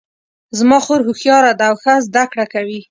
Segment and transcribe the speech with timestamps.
[0.59, 2.79] زما خور هوښیاره ده او ښه زده کړه کوي